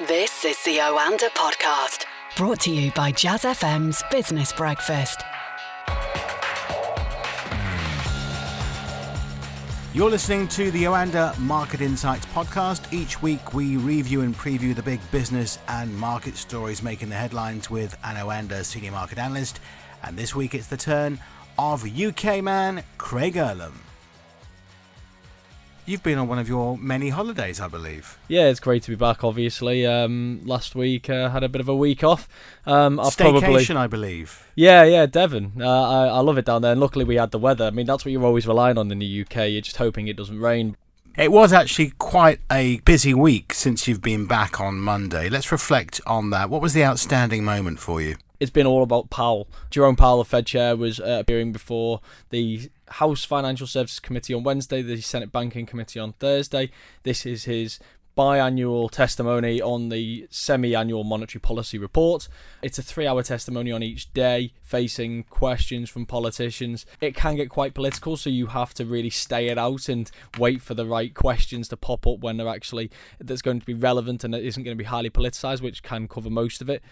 [0.00, 2.04] This is the Oanda podcast,
[2.36, 5.22] brought to you by Jazz FM's Business Breakfast.
[9.94, 12.92] You're listening to the Oanda Market Insights podcast.
[12.92, 17.70] Each week we review and preview the big business and market stories making the headlines
[17.70, 19.60] with an Oanda senior market analyst.
[20.02, 21.18] And this week it's the turn
[21.58, 23.72] of UK man Craig Erlam.
[25.88, 28.18] You've been on one of your many holidays, I believe.
[28.26, 29.22] Yeah, it's great to be back.
[29.22, 32.28] Obviously, um, last week uh, had a bit of a week off.
[32.66, 33.76] Um, I'll Staycation, probably...
[33.76, 34.48] I believe.
[34.56, 35.52] Yeah, yeah, Devon.
[35.60, 37.66] Uh, I, I love it down there, and luckily we had the weather.
[37.66, 39.48] I mean, that's what you're always relying on in the UK.
[39.48, 40.76] You're just hoping it doesn't rain.
[41.16, 45.28] It was actually quite a busy week since you've been back on Monday.
[45.28, 46.50] Let's reflect on that.
[46.50, 48.16] What was the outstanding moment for you?
[48.40, 49.48] it's been all about Powell.
[49.70, 54.42] Jerome Powell, the Fed chair, was uh, appearing before the House Financial Services Committee on
[54.42, 56.70] Wednesday, the Senate Banking Committee on Thursday.
[57.02, 57.80] This is his
[58.16, 62.28] biannual testimony on the semi-annual monetary policy report.
[62.62, 66.86] It's a 3-hour testimony on each day facing questions from politicians.
[67.00, 70.62] It can get quite political so you have to really stay it out and wait
[70.62, 72.90] for the right questions to pop up when they're actually
[73.20, 76.08] that's going to be relevant and it isn't going to be highly politicized which can
[76.08, 76.82] cover most of it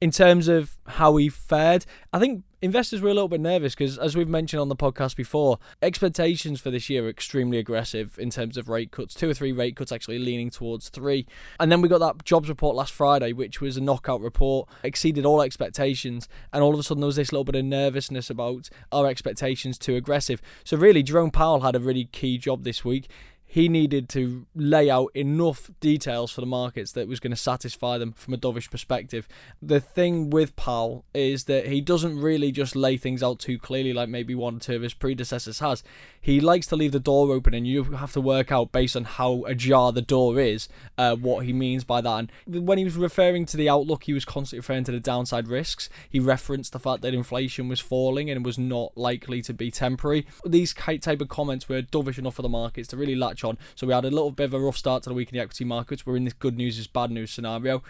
[0.00, 3.98] in terms of how he fared, I think investors were a little bit nervous because,
[3.98, 8.30] as we've mentioned on the podcast before, expectations for this year are extremely aggressive in
[8.30, 9.14] terms of rate cuts.
[9.14, 11.26] Two or three rate cuts, actually leaning towards three.
[11.58, 15.24] And then we got that jobs report last Friday, which was a knockout report, exceeded
[15.24, 16.28] all expectations.
[16.52, 19.78] And all of a sudden, there was this little bit of nervousness about our expectations
[19.78, 20.40] too aggressive.
[20.64, 23.08] So, really, Jerome Powell had a really key job this week
[23.50, 27.96] he needed to lay out enough details for the markets that was going to satisfy
[27.96, 29.26] them from a dovish perspective.
[29.62, 33.94] The thing with Powell is that he doesn't really just lay things out too clearly
[33.94, 35.82] like maybe one or two of his predecessors has.
[36.20, 39.04] He likes to leave the door open, and you have to work out based on
[39.04, 40.68] how ajar the door is
[40.98, 42.28] uh, what he means by that.
[42.46, 45.48] And when he was referring to the outlook, he was constantly referring to the downside
[45.48, 45.88] risks.
[46.10, 50.26] He referenced the fact that inflation was falling and was not likely to be temporary.
[50.44, 53.58] These type of comments were dovish enough for the markets to really latch on.
[53.74, 55.42] So we had a little bit of a rough start to the week in the
[55.42, 56.06] equity markets.
[56.06, 57.82] We're in this good news is bad news scenario.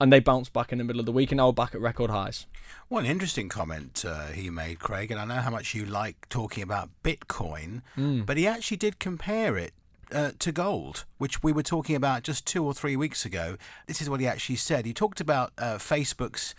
[0.00, 1.80] And they bounced back in the middle of the week and now we're back at
[1.80, 2.46] record highs.
[2.88, 6.62] One interesting comment uh, he made, Craig, and I know how much you like talking
[6.62, 8.26] about Bitcoin, mm.
[8.26, 9.72] but he actually did compare it
[10.12, 13.56] uh, to gold, which we were talking about just two or three weeks ago.
[13.86, 14.84] This is what he actually said.
[14.84, 16.54] He talked about uh, Facebook's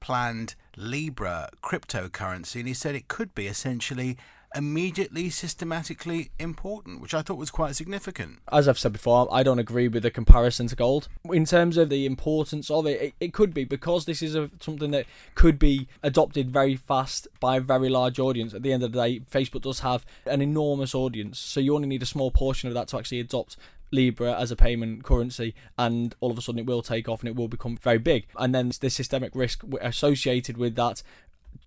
[0.00, 4.16] planned Libra cryptocurrency, and he said it could be essentially
[4.54, 8.38] immediately systematically important, which I thought was quite significant.
[8.50, 11.08] As I've said before, I don't agree with the comparison to gold.
[11.30, 14.50] In terms of the importance of it, it, it could be because this is a,
[14.60, 18.54] something that could be adopted very fast by a very large audience.
[18.54, 21.88] At the end of the day, Facebook does have an enormous audience, so you only
[21.88, 23.56] need a small portion of that to actually adopt
[23.90, 27.28] Libra as a payment currency, and all of a sudden it will take off and
[27.28, 28.26] it will become very big.
[28.36, 31.02] And then the systemic risk associated with that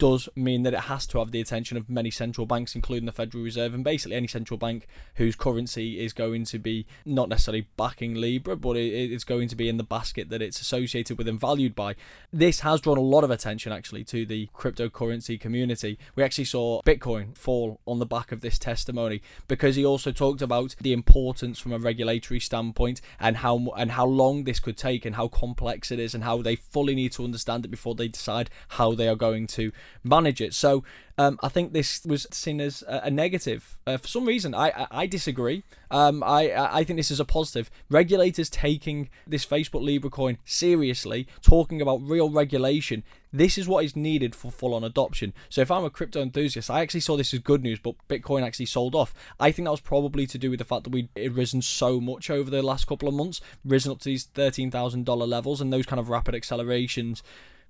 [0.01, 3.11] does mean that it has to have the attention of many central banks, including the
[3.11, 7.67] Federal Reserve, and basically any central bank whose currency is going to be not necessarily
[7.77, 11.39] backing Libra, but it's going to be in the basket that it's associated with and
[11.39, 11.95] valued by.
[12.33, 15.99] This has drawn a lot of attention actually to the cryptocurrency community.
[16.15, 20.41] We actually saw Bitcoin fall on the back of this testimony because he also talked
[20.41, 25.05] about the importance from a regulatory standpoint and how and how long this could take
[25.05, 28.07] and how complex it is and how they fully need to understand it before they
[28.07, 29.70] decide how they are going to
[30.03, 30.53] manage it.
[30.53, 30.83] So
[31.17, 33.77] um, I think this was seen as a, negative.
[33.85, 35.63] Uh, for some reason, I I, disagree.
[35.91, 37.69] Um, I I think this is a positive.
[37.89, 43.03] Regulators taking this Facebook Libra coin seriously, talking about real regulation.
[43.33, 45.33] This is what is needed for full on adoption.
[45.47, 48.43] So if I'm a crypto enthusiast, I actually saw this as good news, but Bitcoin
[48.43, 49.13] actually sold off.
[49.39, 52.29] I think that was probably to do with the fact that we'd risen so much
[52.29, 55.99] over the last couple of months, risen up to these $13,000 levels, and those kind
[55.99, 57.23] of rapid accelerations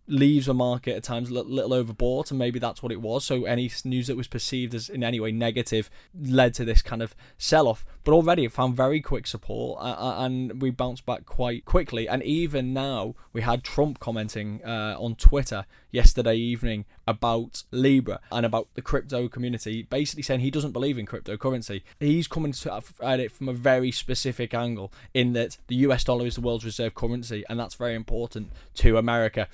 [0.07, 3.23] leaves a market at times a little, overbought, and maybe that's what it was.
[3.25, 5.89] So any news that was perceived as in any way negative
[6.19, 7.85] led to this kind of sell-off.
[8.03, 12.07] But already it found very quick support, and we bounced back quite quickly.
[12.07, 18.45] And even now, we had Trump commenting uh, on Twitter yesterday evening about Libra and
[18.45, 21.83] about the crypto community, basically saying he doesn't believe in cryptocurrency.
[21.99, 22.53] He's coming
[23.03, 26.65] at it from a very specific angle, in that the US dollar is the world's
[26.65, 29.47] reserve currency, and that's very important to America.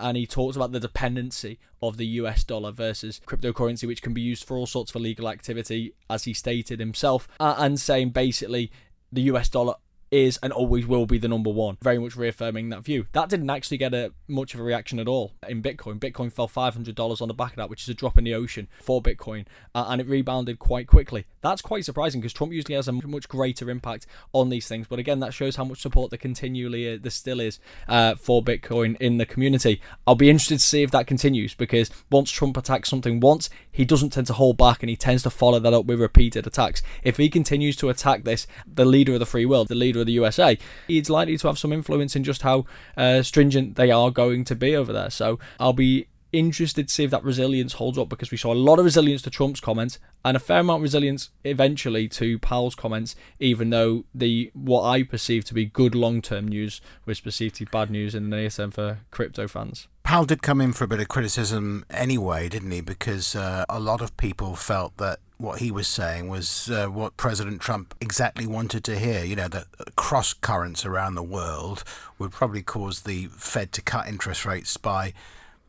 [0.00, 4.20] And he talks about the dependency of the US dollar versus cryptocurrency, which can be
[4.20, 8.70] used for all sorts of illegal activity, as he stated himself, uh, and saying basically
[9.12, 9.74] the US dollar
[10.10, 11.76] is and always will be the number one.
[11.82, 13.06] Very much reaffirming that view.
[13.12, 15.98] That didn't actually get a much of a reaction at all in Bitcoin.
[15.98, 18.68] Bitcoin fell $500 on the back of that, which is a drop in the ocean
[18.80, 21.26] for Bitcoin, uh, and it rebounded quite quickly.
[21.40, 24.86] That's quite surprising because Trump usually has a much greater impact on these things.
[24.88, 27.58] But again, that shows how much support there continually uh, there still is
[27.88, 29.80] uh, for Bitcoin in the community.
[30.06, 33.84] I'll be interested to see if that continues because once Trump attacks something once, he
[33.84, 36.82] doesn't tend to hold back and he tends to follow that up with repeated attacks.
[37.02, 40.06] If he continues to attack this, the leader of the free world, the leader of
[40.06, 42.64] the USA, he's likely to have some influence in just how
[42.96, 45.10] uh, stringent they are going to be over there.
[45.10, 48.54] So I'll be interested to see if that resilience holds up because we saw a
[48.54, 52.74] lot of resilience to Trump's comments and a fair amount of resilience eventually to Powell's
[52.74, 57.56] comments, even though the what I perceive to be good long term news was perceived
[57.56, 59.88] to be bad news in the near term for crypto fans.
[60.08, 62.80] Powell did come in for a bit of criticism anyway, didn't he?
[62.80, 67.18] Because uh, a lot of people felt that what he was saying was uh, what
[67.18, 69.22] President Trump exactly wanted to hear.
[69.22, 69.66] You know, that
[69.96, 71.84] cross currents around the world
[72.18, 75.12] would probably cause the Fed to cut interest rates by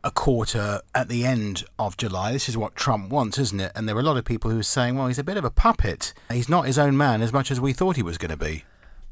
[0.05, 2.31] a quarter at the end of July.
[2.31, 3.73] This is what Trump wants, isn't it?
[3.75, 5.43] And there were a lot of people who were saying, well, he's a bit of
[5.43, 6.13] a puppet.
[6.31, 8.63] He's not his own man as much as we thought he was going to be.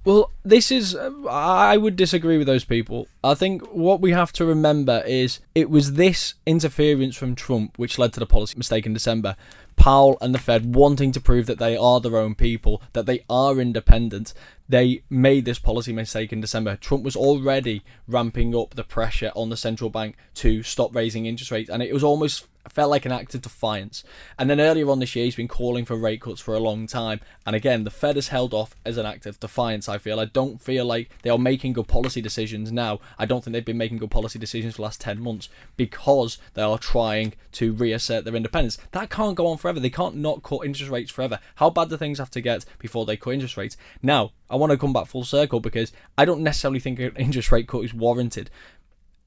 [0.08, 0.96] Well, this is.
[0.96, 3.10] Uh, I would disagree with those people.
[3.26, 8.00] I think what we have to remember is it was this interference from Trump which
[8.00, 9.36] led to the policy mistake in December.
[9.78, 13.24] Powell and the Fed wanting to prove that they are their own people, that they
[13.30, 14.34] are independent.
[14.68, 16.76] They made this policy mistake in December.
[16.76, 21.52] Trump was already ramping up the pressure on the central bank to stop raising interest
[21.52, 24.04] rates, and it was almost felt like an act of defiance.
[24.38, 26.88] And then earlier on this year, he's been calling for rate cuts for a long
[26.88, 27.20] time.
[27.46, 30.20] And again, the Fed has held off as an act of defiance, I feel.
[30.20, 33.00] I don't feel like they are making good policy decisions now.
[33.18, 36.38] I don't think they've been making good policy decisions for the last 10 months because
[36.54, 38.78] they are trying to reassert their independence.
[38.92, 39.80] That can't go on forever.
[39.82, 41.40] They can't not cut interest rates forever.
[41.56, 43.76] How bad do things have to get before they cut interest rates?
[44.02, 47.52] Now, I want to come back full circle because I don't necessarily think an interest
[47.52, 48.50] rate cut is warranted.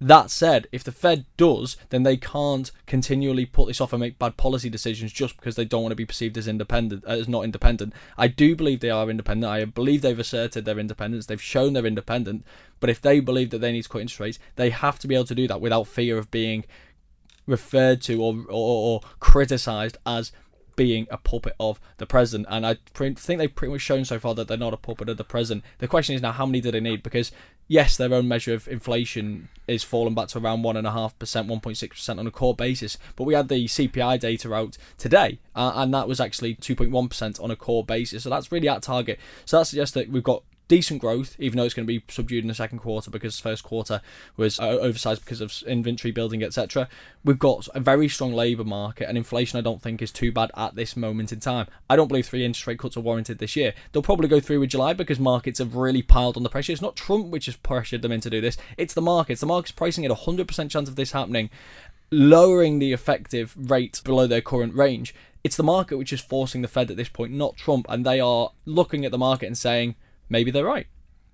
[0.03, 4.19] That said, if the Fed does, then they can't continually put this off and make
[4.19, 7.45] bad policy decisions just because they don't want to be perceived as independent, as not
[7.45, 7.93] independent.
[8.17, 9.53] I do believe they are independent.
[9.53, 11.27] I believe they've asserted their independence.
[11.27, 12.47] They've shown they're independent.
[12.81, 15.15] But if they believe that they need to cut interest rates, they have to be
[15.15, 16.65] able to do that without fear of being
[17.50, 20.32] referred to or, or, or criticised as
[20.76, 22.49] being a puppet of the president.
[22.50, 25.19] And I think they've pretty much shown so far that they're not a puppet of
[25.19, 25.62] the president.
[25.79, 27.02] The question is now, how many do they need?
[27.02, 27.32] Because
[27.69, 31.19] yes, their own measure of inflation is fallen back to around one and a half
[31.19, 32.97] percent, one point six percent on a core basis.
[33.14, 36.93] But we had the CPI data out today, uh, and that was actually two point
[36.93, 38.23] one percent on a core basis.
[38.23, 39.20] So that's really at target.
[39.44, 42.44] So that suggests that we've got decent growth, even though it's going to be subdued
[42.44, 44.00] in the second quarter because first quarter
[44.37, 46.88] was uh, oversized because of inventory building, etc.
[47.25, 50.52] We've got a very strong labour market, and inflation I don't think is too bad
[50.56, 51.67] at this moment in time.
[51.90, 53.75] I don't believe three interest rate cuts are warranted this year.
[53.90, 56.70] They'll probably go through with July because markets have really piled on the pressure.
[56.70, 58.56] It's not Trump which has pressured them into do this.
[58.78, 59.40] It's the markets.
[59.40, 61.50] The market's pricing at a 100% chance of this happening,
[62.12, 65.17] lowering the effective rate below their current range.
[65.43, 68.20] It's the market which is forcing the Fed at this point, not Trump, and they
[68.20, 69.96] are looking at the market and saying,
[70.31, 70.87] maybe they're right.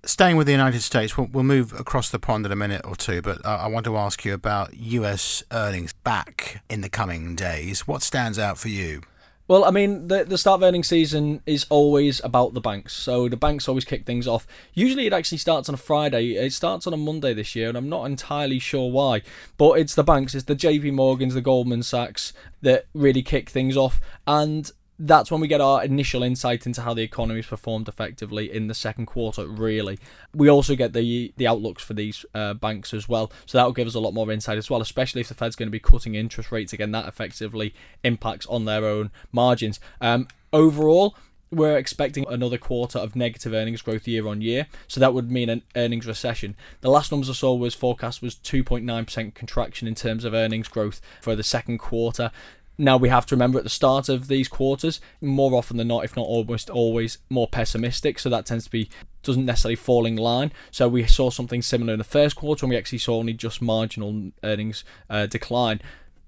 [0.03, 2.95] Staying with the United States, we'll, we'll move across the pond in a minute or
[2.95, 7.35] two, but uh, I want to ask you about US earnings back in the coming
[7.35, 7.87] days.
[7.87, 9.01] What stands out for you?
[9.47, 12.93] Well, I mean, the the start of earnings season is always about the banks.
[12.93, 14.45] So the banks always kick things off.
[14.73, 16.35] Usually, it actually starts on a Friday.
[16.35, 19.21] It starts on a Monday this year, and I'm not entirely sure why.
[19.57, 20.91] But it's the banks, it's the J.P.
[20.91, 24.01] Morgans, the Goldman Sachs that really kick things off.
[24.25, 28.67] And that's when we get our initial insight into how the economy's performed effectively in
[28.67, 29.99] the second quarter really.
[30.33, 33.31] We also get the the outlooks for these uh, banks as well.
[33.45, 35.67] So that'll give us a lot more insight as well especially if the fed's going
[35.67, 36.91] to be cutting interest rates again.
[36.91, 37.73] That effectively
[38.03, 39.79] impacts on their own margins.
[40.01, 41.15] Um, overall
[41.49, 45.49] we're expecting another quarter of negative earnings growth year on year, so that would mean
[45.49, 46.55] an earnings recession.
[46.81, 50.99] The last numbers I saw was forecast was 2.9% contraction in terms of earnings growth
[51.21, 52.31] for the second quarter.
[52.77, 56.05] Now we have to remember at the start of these quarters, more often than not,
[56.05, 58.19] if not almost always, more pessimistic.
[58.19, 58.89] So that tends to be
[59.23, 60.51] doesn't necessarily fall in line.
[60.71, 63.61] So we saw something similar in the first quarter, and we actually saw only just
[63.61, 65.81] marginal earnings uh, decline.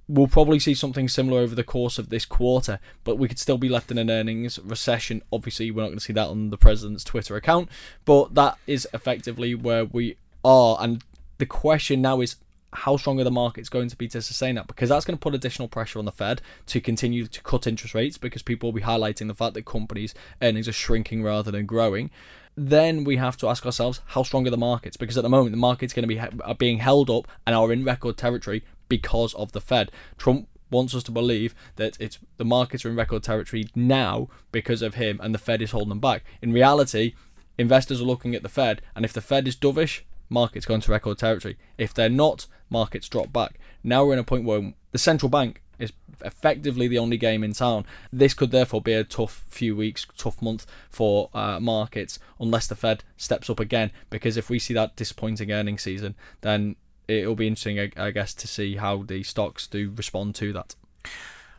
[0.07, 3.59] We'll probably see something similar over the course of this quarter, but we could still
[3.59, 5.21] be left in an earnings recession.
[5.31, 7.69] Obviously, we're not going to see that on the president's Twitter account,
[8.05, 10.77] but that is effectively where we are.
[10.81, 11.03] And
[11.37, 12.37] the question now is
[12.73, 14.67] how strong are the markets going to be to sustain that?
[14.67, 17.95] Because that's going to put additional pressure on the Fed to continue to cut interest
[17.95, 21.65] rates because people will be highlighting the fact that companies' earnings are shrinking rather than
[21.65, 22.11] growing.
[22.55, 24.97] Then we have to ask ourselves how strong are the markets?
[24.97, 27.71] Because at the moment, the market's going to be are being held up and are
[27.71, 29.91] in record territory because of the Fed.
[30.17, 34.81] Trump wants us to believe that it's the markets are in record territory now because
[34.81, 36.23] of him and the Fed is holding them back.
[36.41, 37.13] In reality,
[37.57, 40.91] investors are looking at the Fed, and if the Fed is dovish, markets go into
[40.91, 41.57] record territory.
[41.77, 43.59] If they're not, markets drop back.
[43.83, 45.93] Now we're in a point where the central bank is
[46.24, 47.86] effectively the only game in town.
[48.12, 52.75] This could therefore be a tough few weeks, tough month for uh, markets unless the
[52.75, 53.91] Fed steps up again.
[54.09, 56.75] Because if we see that disappointing earnings season, then
[57.07, 60.75] it'll be interesting, I, I guess, to see how the stocks do respond to that.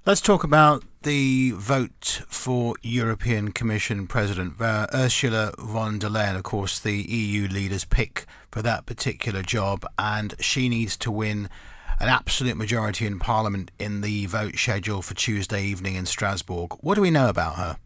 [0.06, 6.36] Let's talk about the vote for European Commission President uh, Ursula von der Leyen.
[6.36, 11.50] Of course, the EU leaders pick for that particular job, and she needs to win
[12.00, 16.78] an absolute majority in Parliament in the vote schedule for Tuesday evening in Strasbourg.
[16.80, 17.76] What do we know about her?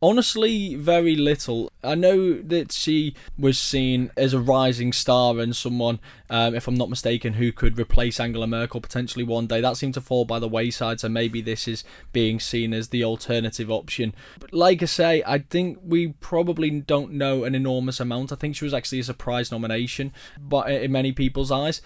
[0.00, 1.72] Honestly, very little.
[1.82, 5.98] I know that she was seen as a rising star and someone,
[6.30, 9.60] um, if I'm not mistaken, who could replace Angela Merkel potentially one day.
[9.60, 13.02] That seemed to fall by the wayside, so maybe this is being seen as the
[13.02, 14.14] alternative option.
[14.38, 18.30] But like I say, I think we probably don't know an enormous amount.
[18.30, 21.82] I think she was actually a surprise nomination, but in many people's eyes.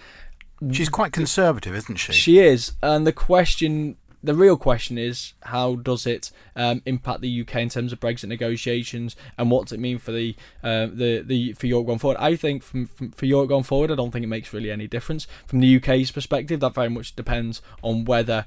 [0.71, 2.13] She's quite conservative, isn't she?
[2.13, 7.41] She is, and the question the real question is how does it um, impact the
[7.41, 11.21] UK in terms of Brexit negotiations and what does it mean for the uh, the
[11.25, 12.17] the for Europe going forward?
[12.19, 14.87] I think from, from, for Europe going forward, I don't think it makes really any
[14.87, 15.27] difference.
[15.45, 18.45] From the UK's perspective, that very much depends on whether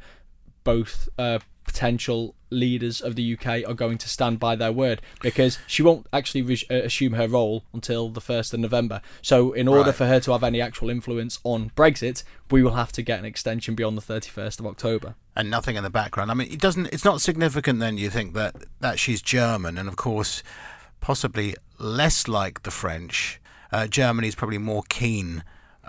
[0.66, 5.58] both uh, potential leaders of the UK are going to stand by their word because
[5.66, 9.00] she won't actually re- uh, assume her role until the 1st of November.
[9.22, 9.94] So, in order Right.
[9.94, 13.24] for her to have any actual influence on Brexit, we will have to get an
[13.24, 15.14] extension beyond the 31st of October.
[15.38, 16.30] and nothing in the background.
[16.30, 16.86] I mean, it doesn't.
[16.94, 17.98] It's not significant then.
[17.98, 20.42] You think that that she's German, and of course,
[21.00, 23.40] possibly less like the French.
[23.72, 23.86] Uh,
[24.22, 25.42] is probably more keen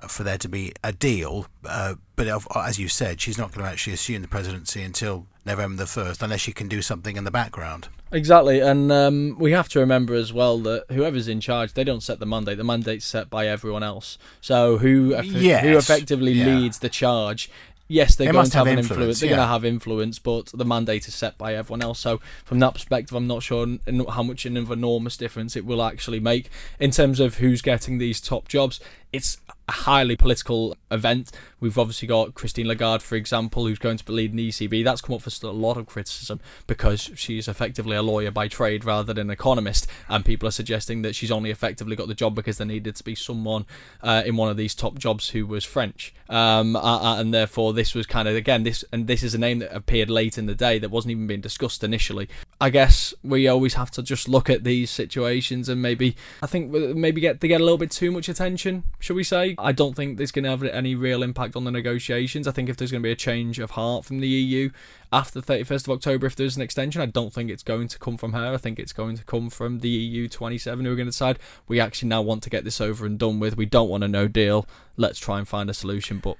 [0.07, 3.71] for there to be a deal, uh, but as you said, she's not going to
[3.71, 7.31] actually assume the presidency until November the first, unless she can do something in the
[7.31, 7.87] background.
[8.11, 12.01] Exactly, and um, we have to remember as well that whoever's in charge, they don't
[12.01, 12.57] set the mandate.
[12.57, 14.17] The mandate's set by everyone else.
[14.39, 16.45] So who eff- who effectively yeah.
[16.45, 17.49] leads the charge?
[17.89, 19.19] Yes, they're They going must to have, have an influence, influence.
[19.21, 19.35] They're yeah.
[19.37, 21.99] going to have influence, but the mandate is set by everyone else.
[21.99, 23.65] So from that perspective, I'm not sure
[24.09, 26.49] how much of an enormous difference it will actually make
[26.79, 28.81] in terms of who's getting these top jobs.
[29.13, 29.37] It's
[29.67, 31.31] a highly political event.
[31.59, 34.83] We've obviously got Christine Lagarde, for example, who's going to be leading the ECB.
[34.83, 38.85] That's come up for a lot of criticism because she's effectively a lawyer by trade
[38.85, 42.35] rather than an economist, and people are suggesting that she's only effectively got the job
[42.35, 43.65] because there needed to be someone
[44.01, 48.05] uh, in one of these top jobs who was French, um, and therefore this was
[48.05, 50.79] kind of again this and this is a name that appeared late in the day
[50.79, 52.29] that wasn't even being discussed initially.
[52.61, 56.71] I guess we always have to just look at these situations and maybe I think
[56.71, 59.55] maybe get they get a little bit too much attention, should we say?
[59.59, 62.47] I don't think there's going to have any real impact on the negotiations.
[62.47, 64.71] I think if there's going to be a change of heart from the EU
[65.11, 67.99] after the 31st of October, if there's an extension, I don't think it's going to
[67.99, 68.53] come from her.
[68.53, 71.37] I think it's going to come from the EU 27 who are going to decide
[71.67, 73.55] we actually now want to get this over and done with.
[73.55, 74.67] We don't want a no deal.
[74.95, 76.37] Let's try and find a solution, but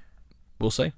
[0.58, 0.92] we'll see.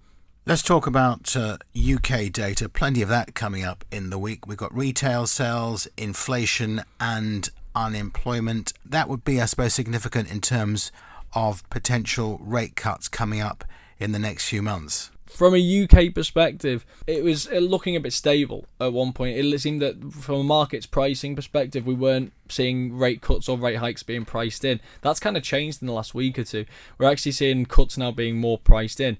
[0.46, 2.70] Let's talk about uh, UK data.
[2.70, 4.46] Plenty of that coming up in the week.
[4.46, 8.72] We've got retail sales, inflation, and unemployment.
[8.84, 10.90] That would be, I suppose, significant in terms
[11.32, 13.64] of potential rate cuts coming up
[13.98, 15.10] in the next few months.
[15.26, 19.38] From a UK perspective, it was looking a bit stable at one point.
[19.38, 23.76] It seemed that from a market's pricing perspective, we weren't seeing rate cuts or rate
[23.76, 24.80] hikes being priced in.
[25.02, 26.66] That's kind of changed in the last week or two.
[26.98, 29.18] We're actually seeing cuts now being more priced in.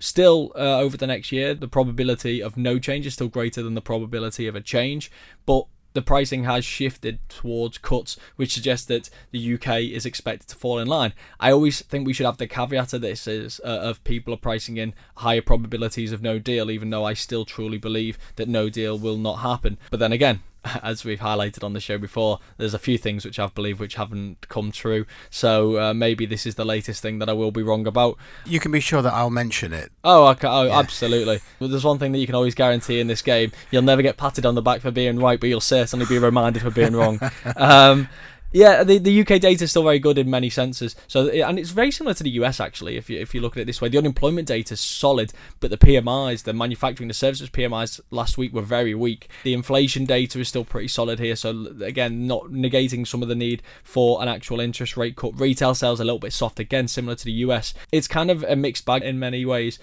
[0.00, 3.74] Still, uh, over the next year, the probability of no change is still greater than
[3.74, 5.12] the probability of a change,
[5.44, 10.56] but the pricing has shifted towards cuts, which suggests that the UK is expected to
[10.56, 11.12] fall in line.
[11.40, 14.38] I always think we should have the caveat of this is uh, of people are
[14.38, 18.68] pricing in higher probabilities of no deal, even though I still truly believe that no
[18.68, 19.78] deal will not happen.
[19.90, 20.40] But then again,
[20.82, 23.94] as we've highlighted on the show before, there's a few things which I believe which
[23.94, 25.06] haven't come true.
[25.30, 28.16] So uh, maybe this is the latest thing that I will be wrong about.
[28.46, 29.92] You can be sure that I'll mention it.
[30.04, 31.40] Oh, okay, oh absolutely.
[31.58, 34.16] But there's one thing that you can always guarantee in this game: you'll never get
[34.16, 37.20] patted on the back for being right, but you'll certainly be reminded for being wrong.
[37.56, 38.08] Um,
[38.52, 40.94] yeah, the the UK data is still very good in many senses.
[41.08, 42.96] So, and it's very similar to the US actually.
[42.96, 45.70] If you if you look at it this way, the unemployment data is solid, but
[45.70, 49.28] the PMIs, the manufacturing, the services PMIs last week were very weak.
[49.44, 51.36] The inflation data is still pretty solid here.
[51.36, 55.38] So again, not negating some of the need for an actual interest rate cut.
[55.38, 57.74] Retail sales a little bit soft again, similar to the US.
[57.90, 59.78] It's kind of a mixed bag in many ways.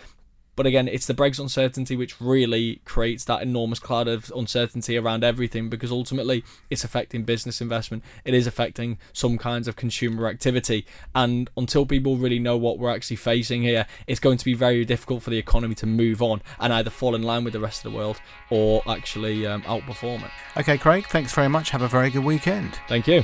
[0.59, 5.23] But again, it's the Brexit uncertainty which really creates that enormous cloud of uncertainty around
[5.23, 8.03] everything because ultimately it's affecting business investment.
[8.25, 10.85] It is affecting some kinds of consumer activity.
[11.15, 14.83] And until people really know what we're actually facing here, it's going to be very
[14.83, 17.85] difficult for the economy to move on and either fall in line with the rest
[17.85, 20.31] of the world or actually um, outperform it.
[20.57, 21.69] Okay, Craig, thanks very much.
[21.69, 22.77] Have a very good weekend.
[22.89, 23.23] Thank you.